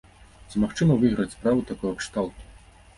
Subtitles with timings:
[0.49, 2.53] Ці магчыма выйграць справу такога кшталту?